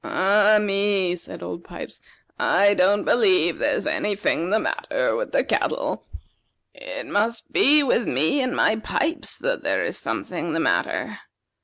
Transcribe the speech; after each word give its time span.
"Ah, 0.03 0.57
me!" 0.59 1.15
said 1.15 1.43
Old 1.43 1.63
Pipes; 1.63 2.01
"I 2.39 2.73
don't 2.73 3.03
believe 3.05 3.59
there's 3.59 3.85
any 3.85 4.15
thing 4.15 4.49
the 4.49 4.57
matter 4.59 5.15
with 5.15 5.31
the 5.31 5.43
cattle. 5.43 6.07
It 6.73 7.05
must 7.05 7.51
be 7.51 7.83
with 7.83 8.07
me 8.07 8.41
and 8.41 8.55
my 8.55 8.77
pipes 8.77 9.37
that 9.37 9.63
there 9.63 9.85
is 9.85 9.99
something 9.99 10.53
the 10.53 10.59
matter. 10.59 11.19